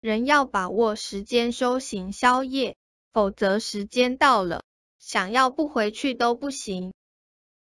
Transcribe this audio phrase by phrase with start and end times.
[0.00, 2.76] 人要把握时间修行宵夜
[3.12, 4.62] 否则时间到了
[5.00, 6.92] 想要不回去都不行。